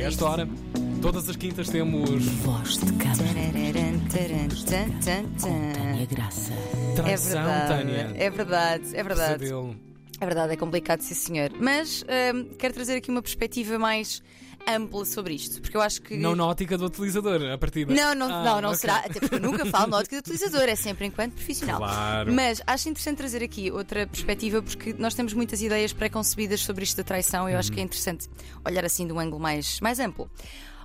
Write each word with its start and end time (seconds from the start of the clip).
A 0.00 0.02
esta 0.04 0.24
hora, 0.24 0.48
todas 1.02 1.28
as 1.28 1.36
quintas 1.36 1.68
temos 1.68 2.24
Voz 2.24 2.78
de. 2.78 2.90
Tânia 5.42 6.06
Graça. 6.06 6.54
É 6.54 6.94
traição, 6.94 7.44
verdade, 7.44 7.68
Tânia. 7.68 8.12
é 8.16 8.30
verdade, 8.30 8.96
é 8.96 9.02
verdade. 9.02 9.38
Pesadelo. 9.40 9.76
É 10.18 10.24
verdade, 10.24 10.52
é 10.54 10.56
complicado, 10.56 11.02
sim 11.02 11.14
senhor. 11.14 11.50
Mas 11.60 12.02
hum, 12.34 12.48
quero 12.58 12.72
trazer 12.72 12.96
aqui 12.96 13.10
uma 13.10 13.20
perspectiva 13.20 13.78
mais 13.78 14.22
ampla 14.66 15.04
sobre 15.04 15.34
isto, 15.34 15.60
porque 15.60 15.76
eu 15.76 15.80
acho 15.80 16.00
que. 16.02 16.16
Não 16.16 16.34
na 16.36 16.46
ótica 16.46 16.76
do 16.78 16.86
utilizador, 16.86 17.42
a 17.52 17.58
partida. 17.58 17.92
Não, 17.94 18.14
não, 18.14 18.26
Ah, 18.26 18.44
não, 18.44 18.60
não 18.60 18.68
ok. 18.70 18.80
será. 18.80 18.96
Até 18.98 19.20
porque 19.20 19.34
eu 19.34 19.40
nunca 19.40 19.64
falo 19.66 19.88
na 19.88 19.96
ótica 19.98 20.16
do 20.16 20.20
utilizador, 20.20 20.62
é 20.68 20.76
sempre 20.76 21.06
enquanto 21.06 21.32
profissional. 21.34 21.78
Claro. 21.78 22.32
Mas 22.32 22.62
acho 22.66 22.88
interessante 22.88 23.16
trazer 23.18 23.42
aqui 23.42 23.70
outra 23.70 24.06
perspectiva, 24.06 24.62
porque 24.62 24.94
nós 24.98 25.14
temos 25.14 25.32
muitas 25.32 25.60
ideias 25.62 25.92
pré-concebidas 25.92 26.60
sobre 26.60 26.84
isto 26.84 26.96
da 26.96 27.04
traição 27.04 27.48
e 27.48 27.52
eu 27.52 27.58
acho 27.58 27.70
que 27.72 27.80
é 27.80 27.82
interessante 27.82 28.28
olhar 28.64 28.84
assim 28.84 29.06
de 29.06 29.12
um 29.12 29.18
ângulo 29.20 29.40
mais, 29.40 29.80
mais 29.80 29.98
amplo. 29.98 30.30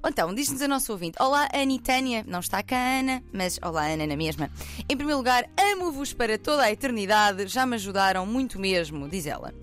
Então, 0.08 0.34
diz-nos 0.34 0.62
a 0.62 0.68
nossa 0.68 0.92
ouvinte: 0.92 1.18
Olá, 1.20 1.48
Ana 1.54 1.74
e 1.74 1.80
Tânia. 1.80 2.24
Não 2.28 2.40
está 2.40 2.62
cá 2.62 2.78
a 2.78 3.00
Ana, 3.00 3.24
mas 3.34 3.60
olá, 3.64 3.88
Ana, 3.88 4.06
na 4.06 4.16
mesma. 4.16 4.50
Em 4.88 4.96
primeiro 4.96 5.18
lugar, 5.18 5.50
amo-vos 5.60 6.14
para 6.14 6.38
toda 6.38 6.64
a 6.64 6.72
eternidade, 6.72 7.48
já 7.48 7.66
me 7.66 7.76
ajudaram 7.76 8.26
muito 8.26 8.60
mesmo, 8.60 9.10
diz 9.10 9.26
ela. 9.26 9.54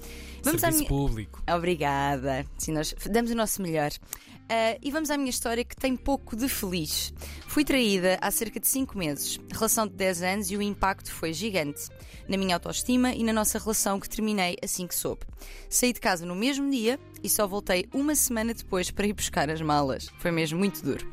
Vamos 0.43 0.61
Serviço 0.61 0.79
minha. 0.81 0.89
público. 0.89 1.43
Obrigada. 1.49 2.45
Sim, 2.59 2.73
nós 2.73 2.95
damos 3.09 3.31
o 3.31 3.35
nosso 3.37 3.63
melhor. 3.63 3.91
Ah, 4.55 4.77
e 4.83 4.91
vamos 4.91 5.11
à 5.11 5.17
minha 5.17 5.31
história 5.31 5.65
que 5.65 5.75
tem 5.75 5.97
pouco 5.97 6.37
de 6.37 6.47
feliz. 6.47 7.11
Fui 7.47 7.65
traída 7.65 8.19
há 8.21 8.31
cerca 8.31 8.61
de 8.61 8.69
5 8.69 8.99
meses, 8.99 9.41
relação 9.51 9.87
de 9.87 9.95
10 9.95 10.23
anos 10.23 10.51
e 10.51 10.57
o 10.59 10.61
impacto 10.61 11.11
foi 11.11 11.33
gigante 11.33 11.89
na 12.29 12.37
minha 12.37 12.57
autoestima 12.57 13.15
e 13.15 13.25
na 13.25 13.33
nossa 13.33 13.59
relação 13.59 13.99
que 13.99 14.11
terminei 14.11 14.59
assim 14.63 14.87
que 14.87 14.95
soube. 14.95 15.23
Saí 15.71 15.95
de 15.95 16.01
casa 16.01 16.27
no 16.27 16.35
mesmo 16.35 16.71
dia 16.71 17.01
e 17.23 17.31
só 17.31 17.47
voltei 17.47 17.89
uma 17.95 18.15
semana 18.15 18.53
depois 18.53 18.91
para 18.91 19.07
ir 19.07 19.15
buscar 19.15 19.49
as 19.49 19.63
malas. 19.63 20.11
Foi 20.19 20.31
mesmo 20.31 20.59
muito 20.59 20.85
duro. 20.85 21.11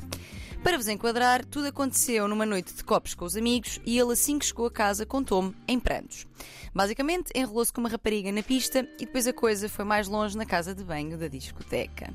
Para 0.61 0.75
vos 0.75 0.89
enquadrar, 0.89 1.45
tudo 1.45 1.67
aconteceu 1.67 2.27
numa 2.27 2.45
noite 2.45 2.73
de 2.73 2.83
copos 2.83 3.15
com 3.15 3.23
os 3.23 3.37
amigos 3.37 3.79
e 3.85 3.97
ele, 3.97 4.11
assim 4.11 4.37
que 4.37 4.47
chegou 4.47 4.65
a 4.65 4.71
casa, 4.71 5.05
contou-me 5.05 5.55
em 5.65 5.79
prantos. 5.79 6.27
Basicamente, 6.75 7.31
enrolou-se 7.33 7.71
com 7.71 7.79
uma 7.79 7.89
rapariga 7.89 8.33
na 8.33 8.43
pista 8.43 8.85
e 8.99 9.05
depois 9.05 9.25
a 9.27 9.31
coisa 9.31 9.69
foi 9.69 9.85
mais 9.85 10.09
longe 10.09 10.35
na 10.35 10.45
casa 10.45 10.75
de 10.75 10.83
banho 10.83 11.17
da 11.17 11.29
discoteca. 11.29 12.11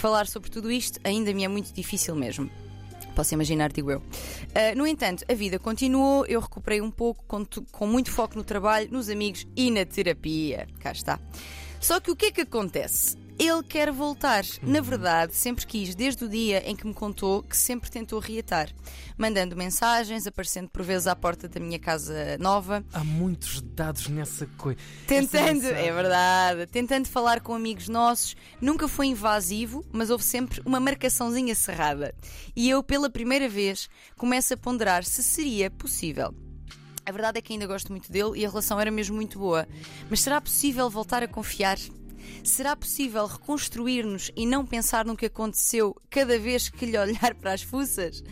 Falar 0.00 0.26
sobre 0.26 0.50
tudo 0.50 0.72
isto 0.72 0.98
ainda 1.04 1.30
me 1.34 1.44
é 1.44 1.48
muito 1.48 1.74
difícil 1.74 2.16
mesmo. 2.16 2.50
Posso 3.14 3.34
imaginar, 3.34 3.70
digo 3.70 3.90
eu. 3.90 4.02
Ah, 4.54 4.74
no 4.74 4.86
entanto, 4.86 5.26
a 5.30 5.34
vida 5.34 5.58
continuou, 5.58 6.24
eu 6.24 6.40
recuperei 6.40 6.80
um 6.80 6.90
pouco, 6.90 7.22
com, 7.28 7.44
com 7.70 7.86
muito 7.86 8.10
foco 8.10 8.34
no 8.34 8.42
trabalho, 8.42 8.90
nos 8.90 9.10
amigos 9.10 9.46
e 9.54 9.70
na 9.70 9.84
terapia. 9.84 10.66
Cá 10.78 10.92
está. 10.92 11.20
Só 11.78 12.00
que 12.00 12.10
o 12.10 12.16
que 12.16 12.26
é 12.26 12.30
que 12.32 12.40
acontece? 12.40 13.18
Ele 13.40 13.62
quer 13.62 13.90
voltar. 13.90 14.44
Na 14.62 14.82
verdade, 14.82 15.34
sempre 15.34 15.66
quis, 15.66 15.94
desde 15.94 16.22
o 16.26 16.28
dia 16.28 16.62
em 16.68 16.76
que 16.76 16.86
me 16.86 16.92
contou 16.92 17.42
que 17.42 17.56
sempre 17.56 17.90
tentou 17.90 18.18
reatar, 18.18 18.68
mandando 19.16 19.56
mensagens, 19.56 20.26
aparecendo 20.26 20.68
por 20.68 20.82
vezes 20.82 21.06
à 21.06 21.16
porta 21.16 21.48
da 21.48 21.58
minha 21.58 21.78
casa 21.78 22.36
nova, 22.38 22.84
Há 22.92 23.02
muitos 23.02 23.62
dados 23.62 24.08
nessa 24.08 24.44
coisa. 24.58 24.78
Tentando, 25.06 25.64
é 25.64 25.90
verdade, 25.90 26.66
tentando 26.66 27.08
falar 27.08 27.40
com 27.40 27.54
amigos 27.54 27.88
nossos, 27.88 28.36
nunca 28.60 28.86
foi 28.86 29.06
invasivo, 29.06 29.82
mas 29.90 30.10
houve 30.10 30.22
sempre 30.22 30.60
uma 30.66 30.78
marcaçãozinha 30.78 31.54
cerrada. 31.54 32.14
E 32.54 32.68
eu, 32.68 32.82
pela 32.82 33.08
primeira 33.08 33.48
vez, 33.48 33.88
começo 34.18 34.52
a 34.52 34.56
ponderar 34.58 35.02
se 35.02 35.22
seria 35.22 35.70
possível. 35.70 36.34
A 37.06 37.10
verdade 37.10 37.38
é 37.38 37.40
que 37.40 37.54
ainda 37.54 37.66
gosto 37.66 37.90
muito 37.90 38.12
dele 38.12 38.32
e 38.36 38.44
a 38.44 38.48
relação 38.50 38.78
era 38.78 38.90
mesmo 38.90 39.16
muito 39.16 39.38
boa. 39.38 39.66
Mas 40.10 40.20
será 40.20 40.42
possível 40.42 40.90
voltar 40.90 41.22
a 41.22 41.28
confiar? 41.28 41.78
Será 42.44 42.74
possível 42.76 43.26
reconstruir-nos 43.26 44.30
e 44.36 44.46
não 44.46 44.64
pensar 44.64 45.04
no 45.04 45.16
que 45.16 45.26
aconteceu 45.26 45.94
cada 46.08 46.38
vez 46.38 46.68
que 46.68 46.86
lhe 46.86 46.96
olhar 46.98 47.34
para 47.34 47.52
as 47.52 47.62
fuças? 47.62 48.22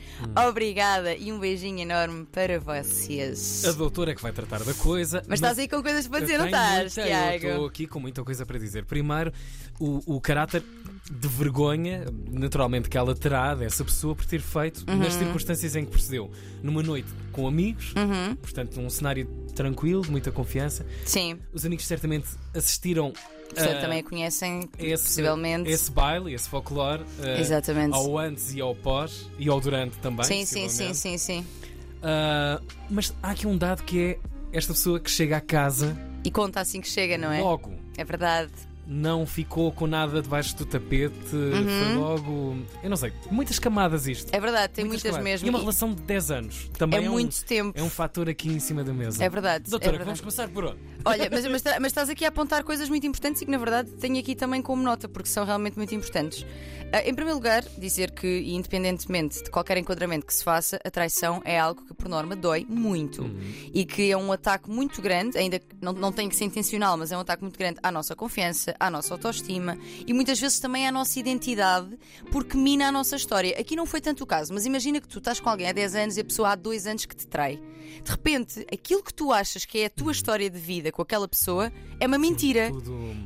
Obrigada 0.49 1.15
e 1.15 1.33
um 1.33 1.39
beijinho 1.39 1.81
enorme 1.81 2.27
para 2.27 2.59
vocês. 2.59 3.65
A 3.65 3.73
doutora 3.73 4.13
é 4.13 4.15
que 4.15 4.23
vai 4.23 4.33
tratar 4.33 4.63
da 4.65 4.75
coisa. 4.75 5.23
Mas 5.29 5.39
estás 5.39 5.59
aí 5.59 5.69
com 5.69 5.83
coisas 5.83 6.07
para 6.09 6.21
dizer, 6.21 6.39
não 6.39 6.47
estás, 6.47 6.97
muita- 6.97 7.01
Eu 7.01 7.07
Tiago? 7.07 7.47
estou 7.47 7.67
aqui 7.67 7.87
com 7.87 8.01
muita 8.01 8.25
coisa 8.25 8.45
para 8.47 8.59
dizer. 8.59 8.85
Primeiro, 8.85 9.33
o, 9.79 10.17
o 10.17 10.21
caráter 10.21 10.63
de 11.11 11.29
vergonha, 11.29 12.05
naturalmente, 12.31 12.89
que 12.89 12.99
ela 12.99 13.15
terá 13.15 13.55
dessa 13.55 13.83
pessoa 13.85 14.15
por 14.15 14.27
ter 14.27 14.41
feito 14.41 14.85
Uhum. 14.89 14.97
nas 14.99 15.15
circunstâncias 15.15 15.75
em 15.77 15.85
que 15.85 15.91
procedeu. 15.91 16.31
Numa 16.63 16.83
noite 16.83 17.09
com 17.33 17.47
amigos, 17.49 17.95
Uhum. 17.97 18.37
portanto, 18.37 18.81
num 18.81 18.91
cenário 18.91 19.27
tranquilo, 19.55 20.03
de 20.03 20.11
muita 20.11 20.31
confiança. 20.31 20.85
Sim, 21.07 21.39
Os 21.53 21.65
amigos 21.65 21.87
certamente 21.87 22.29
assistiram 22.55 23.13
portanto 23.55 23.77
a 23.77 23.81
também 23.81 23.99
a 24.01 24.03
conhecem, 24.03 24.69
esse, 24.79 25.05
possivelmente. 25.05 25.71
esse 25.71 25.91
baile, 25.91 26.35
esse 26.35 26.49
folclore, 26.49 27.03
eh, 27.23 27.41
Exatamente. 27.41 27.95
ao 27.95 28.19
antes 28.19 28.55
e 28.55 28.61
ao 28.61 28.75
pós, 28.75 29.29
e 29.39 29.49
ao 29.49 29.61
durante 29.61 29.97
também. 29.99 30.25
sim, 30.25 30.45
sim, 30.45 30.69
sim, 30.69 30.95
sim, 30.95 31.19
sim. 31.19 31.47
Ah, 32.03 32.61
mas 32.89 33.13
há 33.23 33.31
aqui 33.31 33.47
um 33.47 33.57
dado 33.57 33.83
que 33.83 34.01
é 34.01 34.19
esta 34.53 34.73
pessoa 34.73 35.01
que 35.01 35.11
chega 35.11 35.37
à 35.37 35.41
casa 35.41 35.97
E 36.25 36.31
conta 36.31 36.61
assim 36.61 36.81
que 36.81 36.89
chega, 36.89 37.19
não 37.19 37.33
é? 37.33 37.41
logo. 37.41 37.73
É 37.97 38.05
verdade. 38.05 38.53
Não 38.91 39.27
ficou 39.27 39.71
com 39.71 39.87
nada 39.87 40.23
debaixo 40.23 40.57
do 40.57 40.65
tapete, 40.65 41.15
foi 41.29 41.95
logo. 41.95 42.57
Eu 42.83 42.89
não 42.89 42.97
sei, 42.97 43.13
muitas 43.31 43.59
camadas 43.59 44.07
isto. 44.07 44.31
Uhum. 44.31 44.39
É 44.39 44.41
verdade, 44.41 44.73
tem 44.73 44.85
muitas, 44.87 45.03
camadas. 45.03 45.25
mesmo. 45.25 45.47
E 45.47 45.51
uma 45.51 45.59
relação 45.59 45.93
de 45.93 46.01
10 46.01 46.31
anos 46.31 46.71
também 46.79 47.01
é 47.01 47.05
é, 47.05 47.09
um, 47.11 47.13
muito 47.13 47.45
tempo. 47.45 47.79
é 47.79 47.83
um 47.83 47.91
fator 47.91 48.31
aqui 48.31 48.49
em 48.49 48.59
cima 48.59 48.83
da 48.83 48.95
mesa. 48.95 49.23
É 49.23 49.29
verdade. 49.29 49.69
Doutora, 49.71 49.97
é 49.97 49.99
vamos 49.99 50.21
verdade. 50.21 50.21
começar 50.23 50.49
por 50.49 50.65
onde? 50.65 50.79
Olha, 51.09 51.29
mas, 51.31 51.47
mas, 51.47 51.63
mas 51.81 51.87
estás 51.87 52.11
aqui 52.11 52.25
a 52.25 52.29
apontar 52.29 52.63
coisas 52.63 52.89
muito 52.89 53.07
importantes 53.07 53.41
e 53.43 53.45
que 53.45 53.51
na 53.51 53.59
verdade 53.59 53.91
tenho 53.93 54.19
aqui 54.19 54.35
também 54.35 54.61
como 54.61 54.83
nota, 54.83 55.09
porque 55.09 55.29
são 55.29 55.45
realmente 55.45 55.77
muito 55.77 55.95
importantes. 55.95 56.45
Ah, 56.93 57.03
em 57.07 57.15
primeiro 57.15 57.37
lugar, 57.37 57.65
dizer 57.77 58.11
que, 58.13 58.45
independentemente 58.47 59.43
de 59.43 59.51
qualquer 59.51 59.77
enquadramento 59.77 60.25
que 60.25 60.33
se 60.33 60.43
faça, 60.43 60.81
a 60.83 60.91
traição 60.91 61.43
é 61.45 61.59
algo 61.59 61.85
que, 61.85 61.93
por 61.93 62.09
norma, 62.09 62.35
dói 62.35 62.67
muito. 62.69 63.23
Uhum. 63.23 63.71
E 63.75 63.85
que 63.85 64.11
é 64.11 64.17
um 64.17 64.33
ataque 64.33 64.71
muito 64.71 65.03
grande, 65.03 65.37
ainda 65.37 65.59
que 65.59 65.67
não, 65.83 65.93
não 65.93 66.11
tem 66.11 66.29
que 66.29 66.37
ser 66.37 66.45
intencional, 66.45 66.97
mas 66.97 67.13
é 67.13 67.17
um 67.17 67.21
ataque 67.21 67.43
muito 67.43 67.59
grande 67.59 67.79
à 67.83 67.93
nossa 67.93 68.17
confiança, 68.17 68.75
à 68.81 68.91
nossa 68.91 69.13
autoestima 69.13 69.79
e 70.07 70.13
muitas 70.13 70.41
vezes 70.41 70.61
também 70.61 70.87
à 70.87 70.93
nossa 70.93 71.19
identidade, 71.19 71.99
porque 72.31 72.57
mina 72.57 72.89
a 72.89 72.93
nossa 72.93 73.17
história. 73.17 73.59
Aqui 73.59 73.77
não 73.77 73.85
foi 73.85 74.01
tanto 74.01 74.25
o 74.25 74.27
caso, 74.27 74.55
mas 74.55 74.65
imagina 74.65 75.01
que 75.01 75.09
tu 75.09 75.19
estás 75.19 75.41
com 75.41 75.49
alguém 75.51 75.69
há 75.69 75.73
10 75.73 75.95
anos 75.95 76.17
e 76.17 76.21
a 76.21 76.25
pessoa 76.25 76.51
há 76.53 76.55
2 76.55 76.87
anos 76.87 77.05
que 77.05 77.15
te 77.15 77.27
trai. 77.27 77.61
De 78.03 78.11
repente, 78.11 78.67
aquilo 78.73 79.03
que 79.03 79.13
tu 79.13 79.33
achas 79.33 79.65
que 79.65 79.79
é 79.79 79.87
a 79.87 79.91
tua 79.91 80.13
história 80.13 80.49
de 80.49 80.59
vida 80.59 80.93
com 80.99 81.03
aquela 81.03 81.29
pessoa 81.29 81.73
é 82.01 82.09
uma 82.09 82.19
mentira. 82.19 82.73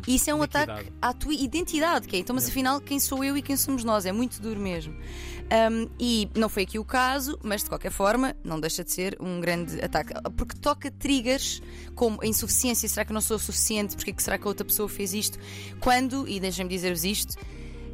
E 0.06 0.16
isso 0.16 0.28
é 0.28 0.34
um 0.34 0.42
liquidado. 0.42 0.72
ataque 0.72 0.92
à 1.00 1.14
tua 1.14 1.32
identidade, 1.32 2.06
que 2.06 2.16
é, 2.16 2.18
então, 2.18 2.34
mas 2.34 2.46
afinal, 2.46 2.78
quem 2.82 3.00
sou 3.00 3.24
eu 3.24 3.34
e 3.34 3.40
quem 3.40 3.56
somos 3.56 3.82
nós? 3.82 4.04
É 4.04 4.12
muito 4.12 4.42
duro 4.42 4.60
mesmo. 4.60 4.92
Um, 4.92 5.88
e 5.98 6.28
não 6.36 6.50
foi 6.50 6.64
aqui 6.64 6.78
o 6.78 6.84
caso, 6.84 7.38
mas 7.42 7.62
de 7.62 7.70
qualquer 7.70 7.90
forma, 7.90 8.36
não 8.44 8.60
deixa 8.60 8.84
de 8.84 8.92
ser 8.92 9.16
um 9.18 9.40
grande 9.40 9.82
ataque. 9.82 10.12
Porque 10.36 10.54
toca 10.54 10.90
triggers 10.90 11.62
como 11.94 12.20
a 12.22 12.26
insuficiência, 12.26 12.86
será 12.90 13.06
que 13.06 13.12
eu 13.12 13.14
não 13.14 13.22
sou 13.22 13.38
suficiente? 13.38 13.96
Porque 13.96 14.10
é 14.10 14.12
que 14.12 14.22
será 14.22 14.36
que 14.36 14.44
a 14.44 14.48
outra 14.48 14.66
pessoa 14.66 14.86
fez 14.86 15.14
isto? 15.14 15.38
Quando, 15.80 16.28
e 16.28 16.38
deixem-me 16.38 16.68
dizer-vos 16.68 17.04
isto, 17.04 17.36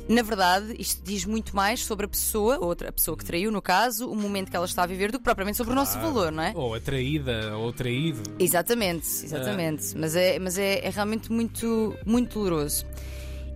na 0.09 0.23
verdade, 0.23 0.75
isto 0.79 1.03
diz 1.05 1.25
muito 1.25 1.55
mais 1.55 1.85
sobre 1.85 2.07
a 2.07 2.09
pessoa, 2.09 2.59
outra 2.65 2.89
a 2.89 2.93
pessoa 2.93 3.17
que 3.17 3.25
traiu, 3.25 3.51
no 3.53 3.61
caso, 3.61 4.09
o 4.11 4.17
momento 4.17 4.51
que 4.51 4.57
ela 4.57 4.65
está 4.67 4.83
a 4.85 4.87
viver, 4.87 5.13
do 5.13 5.19
que 5.19 5.25
propriamente 5.25 5.57
sobre 5.57 5.73
o 5.73 5.77
nosso 5.77 5.93
Claro. 5.99 6.09
valor, 6.15 6.33
não 6.33 6.43
é? 6.43 6.53
Ou 6.55 6.75
atraída, 6.75 7.57
ou 7.57 7.73
traído. 7.73 8.23
Exatamente, 8.39 9.07
exatamente. 9.25 9.97
Mas, 9.97 10.17
é, 10.17 10.39
mas 10.39 10.57
é, 10.59 10.87
é 10.87 10.91
realmente 10.91 11.31
muito, 11.31 11.95
muito 12.07 12.35
doloroso. 12.39 12.87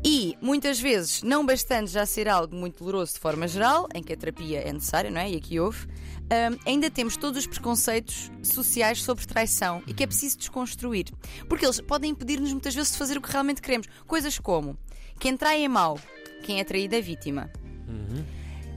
E 0.04 0.36
muitas 0.42 0.80
vezes, 0.80 1.22
não 1.22 1.46
bastante 1.46 1.90
já 1.92 2.04
ser 2.04 2.28
algo 2.28 2.54
muito 2.56 2.80
doloroso 2.80 3.14
de 3.14 3.20
forma 3.20 3.46
geral, 3.46 3.88
em 3.94 4.02
que 4.02 4.12
a 4.12 4.16
terapia 4.16 4.58
é 4.60 4.72
necessária, 4.72 5.10
não 5.10 5.20
é? 5.20 5.30
E 5.30 5.36
aqui 5.36 5.60
houve, 5.60 5.86
hum, 5.86 6.58
ainda 6.66 6.90
temos 6.90 7.16
todos 7.16 7.38
os 7.38 7.46
preconceitos 7.46 8.30
sociais 8.42 9.00
sobre 9.00 9.24
traição 9.24 9.80
e 9.86 9.94
que 9.94 10.02
é 10.02 10.06
preciso 10.06 10.38
desconstruir. 10.38 11.06
Porque 11.48 11.64
eles 11.64 11.80
podem 11.80 12.10
impedir-nos 12.10 12.50
muitas 12.52 12.74
vezes 12.74 12.90
de 12.92 12.98
fazer 12.98 13.16
o 13.16 13.22
que 13.22 13.30
realmente 13.30 13.62
queremos. 13.62 13.86
Coisas 14.06 14.38
como 14.40 14.76
quem 15.20 15.36
trai 15.36 15.64
é 15.64 15.68
mau, 15.68 16.00
quem 16.42 16.60
é 16.60 16.64
traído 16.64 16.94
é 16.94 17.00
vítima. 17.00 17.50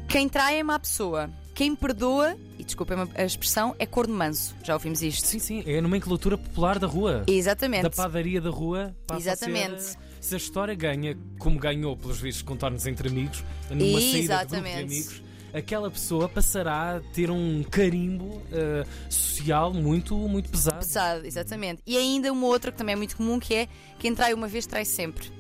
Quem 0.08 0.30
trai 0.30 0.60
é 0.60 0.64
má 0.64 0.80
pessoa. 0.80 1.30
Quem 1.54 1.76
perdoa, 1.76 2.36
e 2.60 2.64
desculpem 2.64 2.98
a 3.16 3.24
expressão, 3.24 3.76
é 3.80 3.86
corno 3.86 4.14
manso. 4.14 4.56
Já 4.64 4.74
ouvimos 4.74 5.02
isto. 5.02 5.26
Sim, 5.26 5.40
sim, 5.40 5.64
é 5.66 5.78
a 5.78 5.82
nomenclatura 5.82 6.38
popular 6.38 6.78
da 6.78 6.86
rua. 6.86 7.24
Exatamente. 7.28 7.84
Da 7.84 7.90
padaria 7.90 8.42
da 8.42 8.50
rua 8.50 8.96
passa 9.08 9.22
Exatamente. 9.32 9.76
a 9.76 9.80
ser. 9.80 9.98
Se 10.20 10.34
a 10.36 10.38
história 10.38 10.76
ganha, 10.76 11.18
como 11.40 11.58
ganhou 11.58 11.96
pelos 11.96 12.20
vistos 12.20 12.42
contornos 12.42 12.86
entre 12.88 13.10
amigos, 13.10 13.44
numa 13.70 14.00
saída 14.00 14.18
de 14.18 14.20
Exatamente. 14.20 14.82
amigos, 14.82 15.22
aquela 15.54 15.90
pessoa 15.90 16.28
passará 16.28 16.98
a 16.98 17.00
ter 17.14 17.32
um 17.32 17.64
carimbo 17.64 18.42
eh, 18.52 18.84
social 19.10 19.74
muito, 19.74 20.16
muito 20.16 20.50
pesado. 20.50 20.80
Pesado, 20.80 21.26
exatamente. 21.26 21.82
E 21.86 21.96
ainda 21.96 22.32
uma 22.34 22.48
outra 22.48 22.72
que 22.72 22.78
também 22.78 22.94
é 22.94 22.96
muito 22.96 23.16
comum, 23.16 23.40
que 23.40 23.54
é 23.54 23.68
quem 24.00 24.14
trai 24.14 24.34
uma 24.34 24.48
vez 24.48 24.66
trai 24.66 24.84
sempre. 24.84 25.32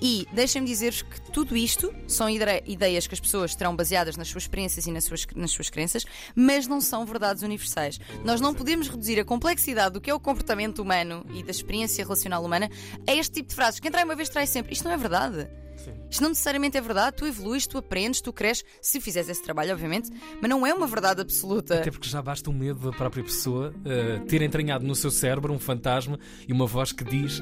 E 0.00 0.26
deixem-me 0.32 0.66
dizer-vos 0.66 1.02
que 1.02 1.20
tudo 1.32 1.56
isto 1.56 1.94
são 2.06 2.28
ide- 2.28 2.62
ideias 2.66 3.06
que 3.06 3.14
as 3.14 3.20
pessoas 3.20 3.54
terão 3.54 3.74
baseadas 3.74 4.16
nas 4.16 4.28
suas 4.28 4.44
experiências 4.44 4.86
e 4.86 4.92
nas 4.92 5.04
suas, 5.04 5.26
nas 5.34 5.50
suas 5.50 5.70
crenças, 5.70 6.04
mas 6.34 6.66
não 6.66 6.80
são 6.80 7.06
verdades 7.06 7.42
universais. 7.42 7.98
Nós 8.24 8.40
não 8.40 8.54
podemos 8.54 8.88
reduzir 8.88 9.18
a 9.18 9.24
complexidade 9.24 9.94
do 9.94 10.00
que 10.00 10.10
é 10.10 10.14
o 10.14 10.20
comportamento 10.20 10.80
humano 10.80 11.24
e 11.34 11.42
da 11.42 11.50
experiência 11.50 12.04
relacional 12.04 12.44
humana 12.44 12.70
a 13.08 13.12
este 13.14 13.34
tipo 13.36 13.48
de 13.48 13.54
frases. 13.54 13.80
Quem 13.80 13.90
trai 13.90 14.04
uma 14.04 14.14
vez 14.14 14.28
trai 14.28 14.46
sempre. 14.46 14.72
Isto 14.72 14.84
não 14.84 14.92
é 14.92 14.96
verdade. 14.96 15.48
Sim. 15.76 15.92
Isto 16.10 16.22
não 16.22 16.30
necessariamente 16.30 16.76
é 16.76 16.80
verdade, 16.80 17.16
tu 17.16 17.26
evoluís, 17.26 17.66
tu 17.66 17.78
aprendes, 17.78 18.20
tu 18.20 18.32
cresces, 18.32 18.64
se 18.80 19.00
fizeres 19.00 19.28
esse 19.28 19.42
trabalho, 19.42 19.72
obviamente, 19.72 20.10
mas 20.40 20.50
não 20.50 20.66
é 20.66 20.72
uma 20.74 20.86
verdade 20.86 21.20
absoluta. 21.20 21.74
Até 21.78 21.90
porque 21.90 22.08
já 22.08 22.20
basta 22.20 22.48
o 22.50 22.52
medo 22.52 22.90
da 22.90 22.96
própria 22.96 23.22
pessoa 23.22 23.72
uh, 23.78 24.24
ter 24.26 24.40
entranhado 24.42 24.84
no 24.86 24.94
seu 24.94 25.10
cérebro 25.10 25.52
um 25.52 25.58
fantasma 25.58 26.18
e 26.48 26.52
uma 26.52 26.66
voz 26.66 26.92
que 26.92 27.04
diz 27.04 27.40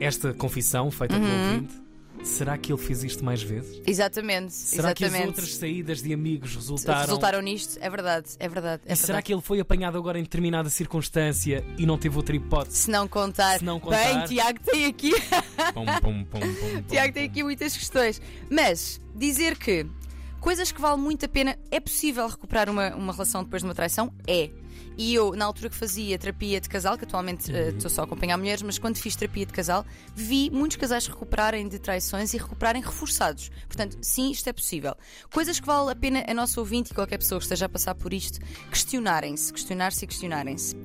esta 0.00 0.32
confissão 0.34 0.90
feita 0.90 1.14
pelo 1.14 1.26
Uhum. 1.26 1.54
ouvinte. 1.54 1.86
Será 2.24 2.56
que 2.56 2.72
ele 2.72 2.80
fez 2.80 3.04
isto 3.04 3.22
mais 3.24 3.42
vezes? 3.42 3.80
Exatamente, 3.86 4.52
Será 4.52 4.94
que 4.94 5.04
as 5.04 5.10
exatamente. 5.10 5.28
outras 5.38 5.54
saídas 5.56 6.02
de 6.02 6.12
amigos 6.14 6.56
resultaram? 6.56 7.00
Resultaram 7.02 7.40
nisto, 7.42 7.78
é 7.80 7.90
verdade, 7.90 8.28
é 8.40 8.48
verdade. 8.48 8.82
É 8.86 8.94
E 8.94 8.96
será 8.96 9.06
verdade. 9.08 9.26
que 9.26 9.34
ele 9.34 9.42
foi 9.42 9.60
apanhado 9.60 9.98
agora 9.98 10.18
em 10.18 10.22
determinada 10.22 10.68
circunstância 10.70 11.62
e 11.78 11.84
não 11.86 11.98
teve 11.98 12.16
outra 12.16 12.34
hipótese? 12.34 12.78
Se 12.78 12.90
não 12.90 13.06
contar. 13.06 13.58
Se 13.58 13.64
não 13.64 13.78
contar- 13.78 14.02
Bem, 14.14 14.24
Tiago 14.24 14.58
tem 14.64 14.86
aqui. 14.86 15.12
Pum, 15.74 15.84
pum, 16.00 16.24
pum, 16.24 16.40
pum, 16.40 16.82
Tiago 16.88 17.12
tem 17.12 17.24
aqui 17.26 17.44
muitas 17.44 17.76
questões. 17.76 18.20
Mas 18.50 18.98
dizer 19.14 19.56
que 19.56 19.86
coisas 20.40 20.72
que 20.72 20.80
valem 20.80 21.02
muito 21.04 21.26
a 21.26 21.28
pena, 21.28 21.56
é 21.70 21.78
possível 21.78 22.26
recuperar 22.26 22.70
uma, 22.70 22.94
uma 22.96 23.12
relação 23.12 23.44
depois 23.44 23.62
de 23.62 23.68
uma 23.68 23.74
traição? 23.74 24.12
É. 24.26 24.48
E 24.96 25.14
eu, 25.14 25.34
na 25.36 25.44
altura 25.44 25.68
que 25.68 25.76
fazia 25.76 26.18
terapia 26.18 26.60
de 26.60 26.68
casal, 26.68 26.96
que 26.96 27.04
atualmente 27.04 27.54
eh, 27.54 27.68
estou 27.68 27.90
só 27.90 28.02
a 28.02 28.04
acompanhar 28.04 28.36
mulheres, 28.38 28.62
mas 28.62 28.78
quando 28.78 28.96
fiz 28.96 29.14
terapia 29.14 29.44
de 29.44 29.52
casal, 29.52 29.84
vi 30.14 30.50
muitos 30.50 30.76
casais 30.76 31.06
recuperarem 31.06 31.68
de 31.68 31.78
traições 31.78 32.32
e 32.32 32.38
recuperarem 32.38 32.82
reforçados. 32.82 33.50
Portanto, 33.66 33.98
sim, 34.00 34.30
isto 34.30 34.48
é 34.48 34.52
possível. 34.52 34.94
Coisas 35.30 35.60
que 35.60 35.66
vale 35.66 35.90
a 35.92 35.96
pena 35.96 36.24
a 36.26 36.32
nosso 36.32 36.60
ouvinte 36.60 36.92
e 36.92 36.94
qualquer 36.94 37.18
pessoa 37.18 37.38
que 37.38 37.44
esteja 37.44 37.66
a 37.66 37.68
passar 37.68 37.94
por 37.94 38.12
isto 38.12 38.38
questionarem-se, 38.70 39.52
questionar-se 39.52 40.04
e 40.04 40.08
questionarem-se. 40.08 40.76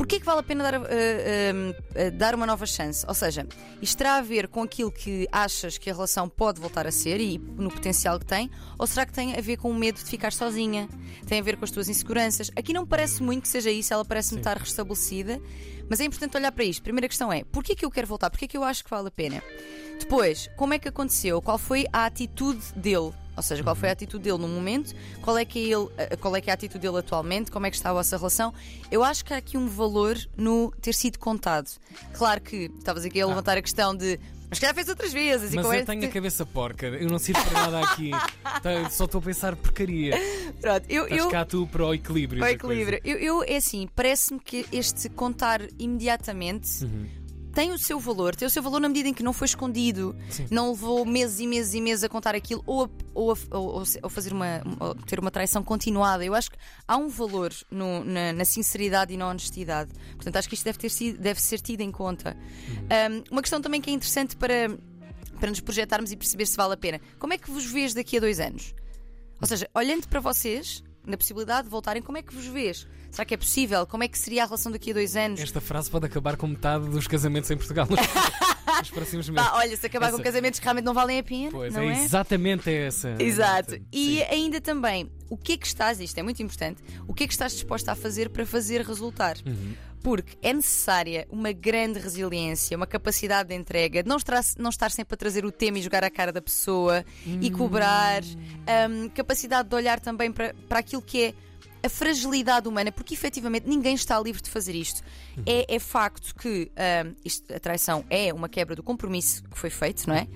Porquê 0.00 0.18
que 0.18 0.24
vale 0.24 0.40
a 0.40 0.42
pena 0.42 0.64
dar, 0.64 0.74
a- 0.76 2.06
a 2.06 2.10
dar 2.10 2.34
uma 2.34 2.46
nova 2.46 2.64
chance? 2.64 3.04
Ou 3.06 3.12
seja, 3.12 3.46
isto 3.82 3.98
terá 3.98 4.14
a 4.16 4.22
ver 4.22 4.48
com 4.48 4.62
aquilo 4.62 4.90
que 4.90 5.28
achas 5.30 5.76
que 5.76 5.90
a 5.90 5.92
relação 5.92 6.26
pode 6.26 6.58
voltar 6.58 6.86
a 6.86 6.90
ser 6.90 7.20
e 7.20 7.36
no 7.36 7.70
potencial 7.70 8.18
que 8.18 8.24
tem? 8.24 8.50
Ou 8.78 8.86
será 8.86 9.04
que 9.04 9.12
tem 9.12 9.36
a 9.36 9.40
ver 9.42 9.58
com 9.58 9.70
o 9.70 9.74
medo 9.74 9.96
de 10.02 10.06
ficar 10.06 10.32
sozinha? 10.32 10.88
Tem 11.26 11.38
a 11.38 11.42
ver 11.42 11.58
com 11.58 11.66
as 11.66 11.70
tuas 11.70 11.86
inseguranças? 11.90 12.50
Aqui 12.56 12.72
não 12.72 12.86
parece 12.86 13.22
muito 13.22 13.42
que 13.42 13.48
seja 13.48 13.70
isso, 13.70 13.92
ela 13.92 14.02
parece-me 14.02 14.40
estar 14.40 14.56
restabelecida, 14.56 15.38
mas 15.86 16.00
é 16.00 16.04
importante 16.06 16.34
olhar 16.34 16.50
para 16.50 16.64
isto. 16.64 16.82
Primeira 16.82 17.06
questão 17.06 17.30
é: 17.30 17.44
porquê 17.44 17.74
que 17.76 17.84
eu 17.84 17.90
quero 17.90 18.06
voltar? 18.06 18.30
Porquê 18.30 18.48
que 18.48 18.56
eu 18.56 18.64
acho 18.64 18.82
que 18.82 18.88
vale 18.88 19.08
a 19.08 19.10
pena? 19.10 19.42
Depois, 19.98 20.48
como 20.56 20.72
é 20.72 20.78
que 20.78 20.88
aconteceu? 20.88 21.42
Qual 21.42 21.58
foi 21.58 21.84
a 21.92 22.06
atitude 22.06 22.72
dele? 22.74 23.12
Ou 23.40 23.42
seja, 23.42 23.62
qual 23.62 23.74
foi 23.74 23.88
a 23.88 23.92
atitude 23.92 24.22
dele 24.22 24.38
no 24.38 24.48
momento? 24.48 24.94
Qual 25.22 25.36
é 25.36 25.44
que 25.44 25.58
é, 25.58 25.74
ele, 25.74 25.88
eh, 25.96 26.16
qual 26.16 26.36
é, 26.36 26.40
que 26.40 26.50
é 26.50 26.52
a 26.52 26.54
atitude 26.54 26.80
dele 26.80 26.98
atualmente? 26.98 27.50
Como 27.50 27.64
é 27.64 27.70
que 27.70 27.76
está 27.76 27.90
a 27.90 27.92
vossa 27.94 28.16
relação? 28.16 28.52
Eu 28.90 29.02
acho 29.02 29.24
que 29.24 29.32
há 29.32 29.38
aqui 29.38 29.56
um 29.56 29.66
valor 29.66 30.16
no 30.36 30.70
ter 30.80 30.92
sido 30.92 31.18
contado. 31.18 31.70
Claro 32.12 32.40
que 32.40 32.70
estavas 32.78 33.04
aqui 33.04 33.20
a 33.20 33.26
levantar 33.26 33.56
a 33.56 33.62
questão 33.62 33.96
de. 33.96 34.20
Mas 34.50 34.58
que 34.58 34.66
já 34.66 34.74
fez 34.74 34.88
outras 34.88 35.12
vezes. 35.12 35.54
Mas 35.54 35.64
eu 35.64 35.84
tenho 35.86 36.04
a 36.04 36.08
cabeça 36.08 36.44
porca, 36.44 36.86
eu 36.86 37.08
não 37.08 37.18
sirvo 37.18 37.42
para 37.44 37.62
nada 37.62 37.80
aqui. 37.80 38.10
Tá, 38.62 38.90
Só 38.90 39.04
estou 39.04 39.20
a 39.20 39.22
pensar 39.22 39.56
porcaria. 39.56 40.12
Pronto, 40.60 40.84
eu, 40.88 41.04
Estás 41.04 41.20
eu, 41.20 41.30
cá 41.30 41.44
tu 41.46 41.66
para 41.66 41.86
o 41.86 41.94
equilíbrio. 41.94 42.42
Ao 42.42 42.48
da 42.48 42.52
equilíbrio. 42.52 43.00
Eu, 43.02 43.16
eu, 43.16 43.44
é 43.44 43.56
assim, 43.56 43.88
parece-me 43.94 44.38
que 44.38 44.66
este 44.70 45.08
contar 45.08 45.62
imediatamente 45.78 46.84
Uhum. 46.84 47.19
Tem 47.52 47.72
o 47.72 47.78
seu 47.78 47.98
valor, 47.98 48.34
tem 48.36 48.46
o 48.46 48.50
seu 48.50 48.62
valor 48.62 48.80
na 48.80 48.88
medida 48.88 49.08
em 49.08 49.14
que 49.14 49.22
não 49.22 49.32
foi 49.32 49.46
escondido, 49.46 50.14
Sim. 50.28 50.46
não 50.50 50.70
levou 50.70 51.04
meses 51.04 51.40
e 51.40 51.46
meses 51.46 51.74
e 51.74 51.80
meses 51.80 52.04
a 52.04 52.08
contar 52.08 52.34
aquilo 52.34 52.62
ou, 52.66 52.84
a- 52.84 52.90
ou, 53.14 53.32
a- 53.32 53.36
ou- 53.58 53.82
ou 54.02 54.10
fazer 54.10 54.32
uma, 54.32 54.62
ou 54.78 54.94
ter 54.94 55.18
uma 55.18 55.30
traição 55.30 55.62
continuada. 55.62 56.24
Eu 56.24 56.34
acho 56.34 56.50
que 56.50 56.56
há 56.86 56.96
um 56.96 57.08
valor 57.08 57.52
no- 57.70 58.04
na, 58.04 58.32
na 58.32 58.44
sinceridade 58.44 59.12
e 59.12 59.16
na 59.16 59.28
honestidade. 59.28 59.90
Portanto, 60.14 60.36
acho 60.36 60.48
que 60.48 60.54
isto 60.54 60.64
deve, 60.64 60.78
ter 60.78 60.90
sido, 60.90 61.18
deve 61.18 61.40
ser 61.40 61.60
tido 61.60 61.80
em 61.80 61.90
conta. 61.90 62.36
Uhum. 62.68 63.16
Um, 63.18 63.24
uma 63.32 63.42
questão 63.42 63.60
também 63.60 63.80
que 63.80 63.90
é 63.90 63.92
interessante 63.92 64.36
para, 64.36 64.68
para 65.38 65.50
nos 65.50 65.60
projetarmos 65.60 66.12
e 66.12 66.16
perceber 66.16 66.46
se 66.46 66.56
vale 66.56 66.74
a 66.74 66.76
pena. 66.76 67.00
Como 67.18 67.32
é 67.32 67.38
que 67.38 67.50
vos 67.50 67.64
vês 67.64 67.94
daqui 67.94 68.16
a 68.16 68.20
dois 68.20 68.38
anos? 68.40 68.74
Ou 69.40 69.46
seja, 69.46 69.68
olhando 69.74 70.06
para 70.06 70.20
vocês, 70.20 70.82
na 71.06 71.16
possibilidade 71.16 71.64
de 71.64 71.70
voltarem, 71.70 72.02
como 72.02 72.18
é 72.18 72.22
que 72.22 72.34
vos 72.34 72.46
vês? 72.46 72.86
Será 73.10 73.24
que 73.24 73.34
é 73.34 73.36
possível? 73.36 73.86
Como 73.86 74.04
é 74.04 74.08
que 74.08 74.18
seria 74.18 74.42
a 74.44 74.46
relação 74.46 74.70
daqui 74.70 74.90
a 74.90 74.94
dois 74.94 75.16
anos? 75.16 75.40
Esta 75.40 75.60
frase 75.60 75.90
pode 75.90 76.06
acabar 76.06 76.36
com 76.36 76.46
metade 76.46 76.88
dos 76.88 77.06
casamentos 77.08 77.50
em 77.50 77.56
Portugal 77.56 77.86
nos, 77.90 78.90
próximos 78.90 79.28
meses. 79.28 79.50
Pá, 79.50 79.56
olha, 79.56 79.76
se 79.76 79.86
acabar 79.86 80.08
Essa- 80.08 80.16
com 80.16 80.22
casamentos 80.22 80.60
que 80.60 80.64
realmente 80.64 80.84
não 80.84 80.94
valem 80.94 81.18
a 81.18 81.22
pena, 81.22 81.50
Pois, 81.50 81.74
não 81.74 81.82
é, 81.82 81.98
é? 82.00 82.04
exatamente 82.04 82.70
essa. 82.72 83.16
Exato. 83.18 83.72
Sim. 83.72 83.84
E 83.92 84.22
ainda 84.24 84.60
também, 84.60 85.10
o 85.28 85.36
que 85.36 85.54
é 85.54 85.56
que 85.56 85.66
estás, 85.66 85.98
isto 86.00 86.16
é 86.18 86.22
muito 86.22 86.40
importante, 86.42 86.82
o 87.08 87.12
que 87.14 87.24
é 87.24 87.26
que 87.26 87.32
estás 87.32 87.52
disposta 87.52 87.90
a 87.92 87.94
fazer 87.96 88.30
para 88.30 88.46
fazer 88.46 88.82
resultar? 88.82 89.36
Uhum. 89.44 89.74
Porque 90.02 90.36
é 90.42 90.52
necessária 90.52 91.26
uma 91.30 91.52
grande 91.52 91.98
resiliência, 91.98 92.76
uma 92.76 92.86
capacidade 92.86 93.50
de 93.50 93.54
entrega, 93.54 94.02
de 94.02 94.08
não 94.08 94.16
estar, 94.16 94.40
não 94.58 94.70
estar 94.70 94.90
sempre 94.90 95.14
a 95.14 95.16
trazer 95.16 95.44
o 95.44 95.52
tema 95.52 95.78
e 95.78 95.82
jogar 95.82 96.02
a 96.02 96.10
cara 96.10 96.32
da 96.32 96.40
pessoa 96.40 97.04
e 97.26 97.50
cobrar, 97.50 98.22
hum, 98.24 99.08
capacidade 99.14 99.68
de 99.68 99.74
olhar 99.74 100.00
também 100.00 100.32
para, 100.32 100.54
para 100.68 100.78
aquilo 100.78 101.02
que 101.02 101.22
é 101.24 101.34
a 101.82 101.88
fragilidade 101.88 102.68
humana, 102.68 102.92
porque 102.92 103.14
efetivamente 103.14 103.66
ninguém 103.68 103.94
está 103.94 104.18
livre 104.20 104.42
de 104.42 104.50
fazer 104.50 104.74
isto. 104.74 105.02
É, 105.46 105.74
é 105.74 105.78
facto 105.78 106.34
que 106.34 106.70
hum, 107.06 107.14
isto- 107.24 107.52
a 107.54 107.58
traição 107.60 108.04
é 108.10 108.32
uma 108.32 108.48
quebra 108.48 108.74
do 108.76 108.82
compromisso 108.82 109.42
que 109.44 109.58
foi 109.58 109.70
feito, 109.70 110.06
não 110.08 110.14
é? 110.14 110.26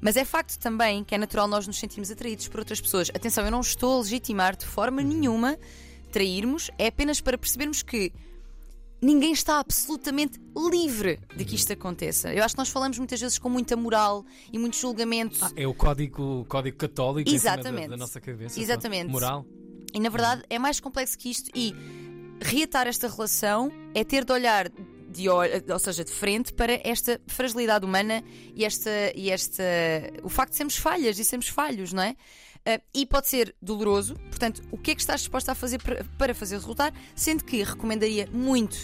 Mas 0.00 0.16
é 0.16 0.24
facto 0.24 0.58
também 0.58 1.04
que 1.04 1.14
é 1.14 1.18
natural 1.18 1.46
nós 1.46 1.66
nos 1.66 1.78
sentirmos 1.78 2.10
atraídos 2.10 2.48
por 2.48 2.60
outras 2.60 2.80
pessoas. 2.80 3.08
Atenção, 3.14 3.44
eu 3.44 3.50
não 3.50 3.60
estou 3.60 3.98
a 3.98 4.02
legitimar 4.02 4.56
de 4.56 4.66
forma 4.66 5.00
nenhuma 5.02 5.56
trairmos, 6.10 6.70
é 6.78 6.88
apenas 6.88 7.20
para 7.20 7.38
percebermos 7.38 7.82
que 7.82 8.12
ninguém 9.02 9.32
está 9.32 9.58
absolutamente 9.58 10.40
livre 10.56 11.18
de 11.36 11.44
que 11.44 11.56
isto 11.56 11.72
aconteça. 11.72 12.32
Eu 12.32 12.44
acho 12.44 12.54
que 12.54 12.58
nós 12.58 12.68
falamos 12.68 12.96
muitas 12.98 13.20
vezes 13.20 13.38
com 13.38 13.48
muita 13.48 13.76
moral 13.76 14.24
e 14.52 14.58
muito 14.58 14.76
julgamento. 14.76 15.38
Ah, 15.44 15.50
é 15.56 15.66
o 15.66 15.74
código, 15.74 16.46
código 16.48 16.76
católico 16.76 17.28
cima 17.28 17.42
da- 17.42 17.52
Exatamente. 17.60 17.88
Da, 17.88 17.96
nossa 17.96 18.20
cabeça. 18.20 18.60
Exatamente. 18.60 19.10
pronto. 19.10 19.12
Moral. 19.12 19.46
E 19.92 20.00
na 20.00 20.08
verdade 20.08 20.42
é 20.48 20.58
mais 20.58 20.78
complexo 20.80 21.18
que 21.18 21.30
isto. 21.30 21.50
E 21.54 21.74
reatar 22.40 22.86
esta 22.86 23.08
relação 23.08 23.70
é 23.94 24.04
ter 24.04 24.24
de 24.24 24.32
olhar 24.32 24.70
de 24.70 25.28
ou 25.28 25.78
seja, 25.78 26.04
de 26.04 26.10
frente 26.10 26.54
para 26.54 26.80
esta 26.82 27.20
fragilidade 27.26 27.84
humana 27.84 28.24
e 28.56 28.64
esta 28.64 28.90
e 29.14 29.28
esta 29.30 29.62
o 30.22 30.28
facto 30.30 30.52
de 30.52 30.56
sermos 30.56 30.76
falhas 30.76 31.18
e 31.18 31.24
sermos 31.24 31.48
falhos, 31.48 31.92
não 31.92 32.02
é? 32.02 32.16
Ah, 32.64 32.80
e 32.94 33.04
pode 33.06 33.26
ser 33.28 33.54
doloroso, 33.60 34.14
portanto, 34.30 34.62
o 34.70 34.78
que 34.78 34.92
é 34.92 34.94
que 34.94 35.00
estás 35.00 35.20
disposta 35.20 35.52
a 35.52 35.54
fazer 35.54 35.80
para, 36.16 36.34
fazer 36.34 36.54
resultar? 36.56 36.92
Sendo 37.14 37.44
que 37.44 37.62
recomendaria 37.62 38.28
muito, 38.32 38.76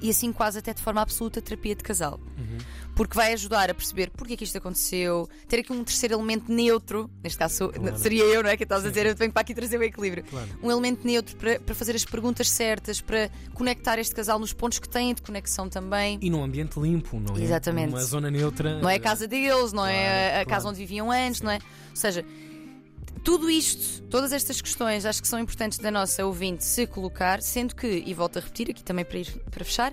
e, 0.00 0.08
assim 0.10 0.32
quase 0.32 0.58
até 0.60 0.72
de 0.72 0.80
forma 0.82 1.00
absoluta, 1.00 1.40
terapia 1.42 1.74
de 1.74 1.82
casal. 1.82 2.20
Porque 2.96 3.14
vai 3.16 3.32
ajudar 3.32 3.70
a 3.70 3.74
perceber 3.74 4.10
porque 4.10 4.34
é 4.34 4.36
que 4.36 4.44
isto 4.44 4.58
aconteceu, 4.58 5.26
ter 5.48 5.60
aqui 5.60 5.72
um 5.72 5.82
terceiro 5.82 6.14
elemento 6.16 6.52
neutro, 6.52 7.08
neste 7.22 7.38
caso 7.38 7.70
Claro. 7.70 7.96
seria 7.98 8.24
eu, 8.24 8.42
não 8.42 8.50
é? 8.50 8.56
Que 8.56 8.64
estás 8.64 8.84
a 8.84 8.88
dizer, 8.88 9.06
eu 9.06 9.16
venho 9.16 9.32
para 9.32 9.40
aqui 9.40 9.54
trazer 9.54 9.78
o 9.78 9.82
equilíbrio 9.82 10.22
Claro. 10.24 10.48
um 10.62 10.70
elemento 10.70 11.06
neutro 11.06 11.34
para, 11.36 11.58
para 11.60 11.74
fazer 11.74 11.94
as 11.96 12.04
perguntas 12.04 12.50
certas, 12.50 13.00
para 13.00 13.30
conectar 13.54 13.98
este 13.98 14.14
casal 14.14 14.38
nos 14.38 14.52
pontos 14.52 14.78
que 14.80 14.88
têm 14.88 15.14
de 15.14 15.22
conexão 15.22 15.68
também. 15.68 16.18
E 16.20 16.28
num 16.28 16.42
ambiente 16.44 16.78
limpo, 16.78 17.18
não 17.18 17.36
é? 17.36 17.42
Exatamente. 17.42 17.90
Uma 17.90 18.04
zona 18.04 18.30
neutra. 18.30 18.80
Não 18.80 18.90
é 18.90 18.96
a 18.96 19.00
casa 19.00 19.26
deles, 19.26 19.72
não 19.72 19.86
é 19.86 20.06
a- 20.28 20.30
Claro, 20.30 20.48
casa 20.48 20.62
claro. 20.62 20.68
onde 20.68 20.78
viviam 20.78 21.10
antes, 21.10 21.40
não 21.40 21.50
é? 21.52 21.56
Ou 21.90 21.96
seja, 21.96 22.24
tudo 23.24 23.50
isto, 23.50 24.02
todas 24.04 24.32
estas 24.32 24.60
questões, 24.60 25.04
acho 25.04 25.20
que 25.22 25.28
são 25.28 25.38
importantes 25.38 25.78
da 25.78 25.90
nossa 25.90 26.24
ouvinte 26.24 26.64
se 26.64 26.86
colocar, 26.86 27.42
sendo 27.42 27.74
que, 27.74 27.86
e 28.06 28.14
volto 28.14 28.38
a 28.38 28.40
repetir 28.40 28.70
aqui 28.70 28.82
também 28.82 29.04
para 29.04 29.18
ir 29.18 29.30
para 29.50 29.64
fechar, 29.64 29.92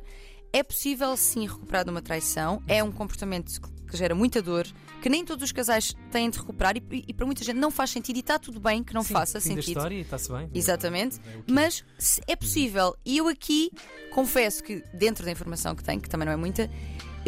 é 0.54 0.64
possível 0.64 1.16
sim 1.18 1.46
recuperar 1.46 1.84
de 1.84 1.92
uma 1.92 2.02
traição, 2.02 2.62
é 2.68 2.84
um 2.84 2.92
comportamento 2.92 3.60
que- 3.62 3.78
gera 3.98 4.14
muita 4.14 4.42
dor, 4.42 4.68
que 5.02 5.08
nem 5.08 5.24
todos 5.24 5.44
os 5.46 5.52
casais 5.54 5.96
têm 6.12 6.30
de 6.30 6.38
recuperar 6.38 6.76
e, 6.76 7.06
e 7.08 7.14
para 7.14 7.26
muita 7.26 7.42
gente 7.46 7.56
não 7.58 7.72
faz 7.72 7.90
sentido 7.92 8.18
e 8.18 8.20
está 8.20 8.38
tudo 8.38 8.60
bem 8.60 8.84
que 8.84 8.94
não 8.94 9.02
Sim, 9.02 9.14
faça 9.14 9.40
fim 9.40 9.50
da 9.56 9.56
sentido. 9.62 9.78
história 9.78 9.96
e 9.96 10.02
está-se 10.02 10.30
bem. 10.30 10.50
Exatamente. 10.54 11.20
É 11.20 11.22
que 11.22 11.38
é. 11.52 11.54
Mas 11.54 11.86
é 12.28 12.36
possível, 12.36 12.98
e 13.06 13.18
eu 13.18 13.30
aqui 13.30 13.72
confesso 14.12 14.62
que, 14.62 14.84
dentro 14.94 15.24
da 15.24 15.32
informação 15.32 15.74
que 15.74 15.84
tenho, 15.86 16.02
que 16.02 16.10
também 16.10 16.26
não 16.26 16.34
é 16.34 16.36
muita, 16.36 16.70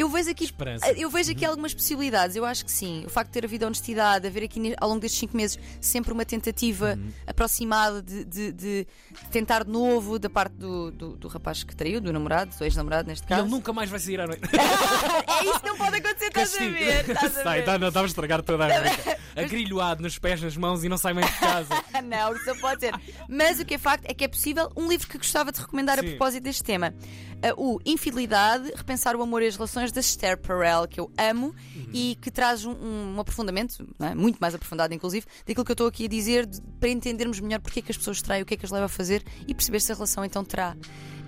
eu 0.01 0.09
vejo 0.09 0.29
aqui. 0.29 0.43
Esperança. 0.43 0.91
Eu 0.93 1.09
vejo 1.09 1.31
aqui 1.31 1.45
algumas 1.45 1.73
possibilidades. 1.73 2.35
Eu 2.35 2.45
acho 2.45 2.65
que 2.65 2.71
sim. 2.71 3.03
O 3.05 3.09
facto 3.09 3.29
de 3.29 3.33
ter 3.33 3.45
havido 3.45 3.65
honestidade, 3.65 4.25
haver 4.27 4.43
aqui 4.43 4.73
ao 4.79 4.89
longo 4.89 4.99
destes 5.01 5.19
cinco 5.19 5.35
meses 5.37 5.57
sempre 5.81 6.11
uma 6.13 6.25
tentativa 6.25 6.95
Uhum. 6.97 7.11
aproximada 7.27 8.01
de, 8.01 8.23
de- 8.25 8.51
de 8.51 8.87
tentar 9.31 9.63
de 9.63 9.71
novo 9.71 10.17
da 10.19 10.29
parte 10.29 10.53
do, 10.53 10.91
do, 10.91 11.15
do 11.17 11.27
rapaz 11.27 11.63
que 11.63 11.75
traiu, 11.75 11.99
do 12.01 12.11
namorado, 12.13 12.55
do 12.57 12.63
ex-namorado 12.63 13.07
neste 13.07 13.25
E 13.25 13.27
caso. 13.27 13.41
ele 13.43 13.49
nunca 13.51 13.71
mais 13.73 13.89
vai 13.89 13.99
sair 13.99 14.19
à 14.21 14.27
noite. 14.27 14.41
é 14.53 15.43
isso 15.45 15.59
que 15.59 15.67
não 15.67 15.77
pode 15.77 15.97
acontecer, 15.97 16.27
estás 16.27 16.55
a 16.55 16.59
ver? 16.59 17.09
Estás 17.09 17.37
a 17.37 17.43
ver? 17.53 17.63
tá, 17.65 17.77
não, 17.77 17.87
estava 17.89 18.05
a 18.05 18.07
estragar 18.07 18.41
toda 18.41 18.65
a 18.65 18.67
América. 18.77 19.18
Agrilhoado 19.45 20.01
nos 20.03 20.17
pés, 20.19 20.41
nas 20.41 20.55
mãos 20.57 20.83
e 20.83 20.89
não 20.89 20.97
sai 20.97 21.13
mais 21.13 21.25
de 21.27 21.39
casa. 21.39 21.69
não, 22.03 22.35
isso 22.35 22.45
não 22.47 22.57
pode 22.57 22.81
ser. 22.81 22.93
Mas 23.27 23.59
o 23.59 23.65
que 23.65 23.73
é 23.75 23.77
facto 23.77 24.05
é 24.05 24.13
que 24.13 24.23
é 24.23 24.27
possível 24.27 24.71
um 24.75 24.87
livro 24.87 25.07
que 25.07 25.17
gostava 25.17 25.51
de 25.51 25.59
recomendar 25.59 25.97
a 25.99 26.01
Sim. 26.01 26.09
propósito 26.09 26.43
deste 26.43 26.63
tema. 26.63 26.93
Uh, 27.57 27.75
o 27.75 27.79
Infidelidade, 27.85 28.71
Repensar 28.75 29.15
o 29.15 29.21
Amor 29.21 29.41
e 29.41 29.47
as 29.47 29.55
Relações, 29.55 29.91
da 29.91 30.01
Esther 30.01 30.37
Perel, 30.37 30.87
que 30.87 30.99
eu 30.99 31.09
amo 31.17 31.55
Uhum. 31.75 31.89
e 31.93 32.17
que 32.21 32.29
traz 32.29 32.65
um, 32.65 32.71
um 32.73 33.19
aprofundamento, 33.19 33.87
é? 33.99 34.13
muito 34.13 34.37
mais 34.39 34.53
aprofundado, 34.53 34.93
inclusive, 34.93 35.25
daquilo 35.47 35.63
que 35.63 35.71
eu 35.71 35.73
estou 35.73 35.87
aqui 35.87 36.05
a 36.05 36.07
dizer, 36.09 36.45
de- 36.45 36.61
para 36.79 36.89
entendermos 36.89 37.39
melhor 37.39 37.59
porque 37.61 37.79
é 37.79 37.81
que 37.81 37.91
as 37.91 37.97
pessoas 37.97 38.21
traem, 38.21 38.43
o 38.43 38.45
que 38.45 38.53
é 38.55 38.57
que 38.57 38.65
as 38.65 38.71
leva 38.71 38.85
a 38.85 38.89
fazer 38.89 39.23
e 39.47 39.53
perceber 39.55 39.79
se 39.79 39.91
a 39.91 39.95
relação 39.95 40.25
então 40.25 40.43
terá 40.43 40.75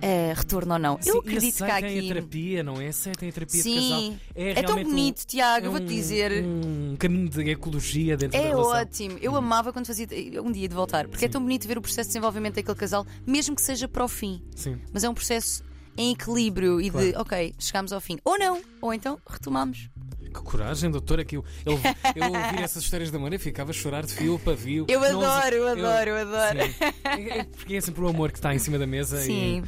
eh, 0.04 0.32
retorno 0.36 0.72
ou 0.74 0.78
não. 0.80 0.98
eu 1.06 1.12
Sim, 1.14 1.18
acredito 1.20 1.54
e 1.54 1.56
que 1.58 1.62
há 1.62 1.66
aceitem 1.76 1.96
a 1.96 1.98
aqui. 2.00 2.08
terapia, 2.08 2.62
não 2.64 2.80
é? 2.80 2.88
Aceitem 2.88 3.28
a 3.28 3.32
terapia 3.32 3.56
de 3.56 3.62
Sim, 3.62 3.74
casal. 3.76 4.14
É, 4.34 4.50
é 4.50 4.54
tão 4.54 4.62
realmente 4.64 4.86
um- 4.86 4.90
bonito, 4.90 5.24
Tiago, 5.26 5.64
é 5.64 5.68
eu 5.68 5.70
vou-te 5.72 5.86
dizer. 5.86 6.44
Um 6.44 6.96
caminho 6.98 7.28
de 7.28 7.50
ecologia 7.50 8.01
dentro 8.10 8.28
da 8.28 8.38
É 8.38 8.48
relação. 8.48 8.70
ótimo. 8.80 9.18
Eu 9.20 9.34
amava 9.36 9.72
quando 9.72 9.86
fazia 9.86 10.06
um 10.42 10.50
dia 10.52 10.68
de 10.68 10.74
voltar, 10.74 11.08
porque 11.08 11.24
é 11.24 11.28
tão 11.28 11.40
bonito 11.40 11.66
ver 11.66 11.78
o 11.78 11.82
processo 11.82 12.08
de 12.08 12.14
desenvolvimento 12.14 12.54
daquele 12.56 12.76
casal, 12.76 13.06
mesmo 13.26 13.54
que 13.56 13.62
seja 13.62 13.86
para 13.88 14.04
o 14.04 14.08
fim. 14.08 14.42
Sim. 14.54 14.78
Mas 14.92 15.04
é 15.04 15.08
um 15.08 15.14
processo 15.14 15.62
em 15.96 16.12
equilíbrio 16.12 16.80
e 16.80 16.84
de, 16.84 16.90
Claro. 16.90 17.12
ok, 17.20 17.54
chegamos 17.58 17.92
ao 17.92 18.00
fim. 18.00 18.18
Ou 18.24 18.38
não, 18.38 18.60
ou 18.80 18.92
então 18.94 19.18
retomamos. 19.28 19.88
Que 20.20 20.40
coragem, 20.42 20.90
doutora, 20.90 21.24
que 21.26 21.36
eu, 21.36 21.44
eu, 21.66 21.78
eu 22.16 22.24
ouvir 22.32 22.62
essas 22.62 22.82
histórias 22.82 23.10
da 23.10 23.18
Maria 23.18 23.38
ficava 23.38 23.70
a 23.70 23.74
chorar 23.74 24.06
de 24.06 24.14
fio 24.14 24.38
para 24.38 24.56
fio. 24.56 24.86
Eu 24.88 24.98
Não- 25.00 25.20
adoro, 25.20 25.54
eu 25.56 25.68
adoro, 25.68 26.10
eu 26.10 26.16
adoro. 26.16 26.58
Sim. 26.66 26.74
É- 27.04 27.38
é 27.40 27.44
Porque 27.44 27.74
é 27.74 27.80
sempre 27.82 28.02
o 28.02 28.08
amor 28.08 28.32
que 28.32 28.38
está 28.38 28.54
em 28.54 28.58
cima 28.58 28.78
da 28.78 28.86
mesa 28.86 29.20
Sim, 29.20 29.62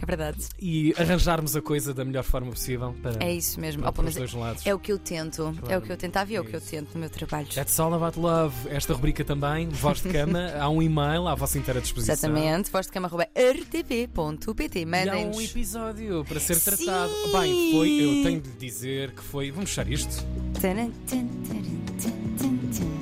é 0.00 0.06
verdade. 0.06 0.38
e, 0.58 0.94
arranjarmos 0.98 1.54
a 1.56 1.62
coisa 1.62 1.92
da 1.94 2.04
melhor 2.04 2.24
forma 2.24 2.50
possível 2.50 2.94
para, 3.02 3.24
É 3.24 3.32
isso 3.32 3.60
mesmo. 3.60 3.82
para, 3.82 3.92
para 3.92 4.06
os 4.06 4.14
dois 4.14 4.32
lados. 4.32 4.66
é 4.66 4.74
o 4.74 4.78
que 4.78 4.92
eu 4.92 4.98
tento. 4.98 5.54
É 5.68 5.76
o 5.78 5.80
que 5.82 5.90
eu 5.92 5.96
tentava 5.96 6.30
e 6.32 6.36
é 6.36 6.40
o 6.40 6.44
É 6.44 6.46
que 6.46 6.56
eu 6.56 6.60
tento 6.60 6.94
no 6.94 7.00
meu 7.00 7.10
trabalho. 7.10 7.46
That's 7.48 7.78
all 7.80 7.92
about 7.94 8.18
love. 8.18 8.54
Esta 8.68 8.92
rubrica 8.94 9.24
também, 9.24 9.68
voz 9.68 10.00
de 10.02 10.08
cama, 10.10 10.52
há 10.60 10.68
um 10.68 10.82
e-mail 10.82 11.26
à 11.28 11.34
vossa 11.34 11.58
inteira 11.58 11.80
disposição. 11.80 12.14
Exatamente, 12.14 12.70
voz 12.70 12.86
de 12.86 12.92
cama.rtv.pt. 12.92 14.80
E 14.80 15.08
há 15.08 15.16
um 15.16 15.40
episódio 15.40 16.24
para 16.24 16.40
ser 16.40 16.54
Sim! 16.56 16.84
tratado. 16.84 17.12
Bem, 17.32 17.72
foi, 17.72 17.90
eu 17.90 18.22
tenho 18.22 18.40
de 18.40 18.50
dizer 18.52 19.12
que 19.12 19.22
foi. 19.22 19.50
Vamos 19.50 19.70
fechar 19.70 19.88
isto? 19.90 20.24
Tan, 20.60 20.90
tan, 21.06 21.26
tan. 21.48 22.95